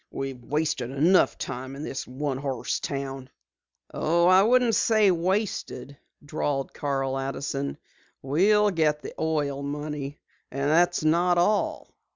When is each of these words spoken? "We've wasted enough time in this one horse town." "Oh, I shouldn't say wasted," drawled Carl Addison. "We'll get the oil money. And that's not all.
"We've 0.09 0.43
wasted 0.43 0.89
enough 0.89 1.37
time 1.37 1.75
in 1.75 1.83
this 1.83 2.07
one 2.07 2.39
horse 2.39 2.79
town." 2.79 3.29
"Oh, 3.93 4.27
I 4.27 4.41
shouldn't 4.49 4.73
say 4.73 5.11
wasted," 5.11 5.95
drawled 6.25 6.73
Carl 6.73 7.15
Addison. 7.19 7.77
"We'll 8.23 8.71
get 8.71 9.03
the 9.03 9.13
oil 9.19 9.61
money. 9.61 10.17
And 10.49 10.71
that's 10.71 11.03
not 11.03 11.37
all. 11.37 11.93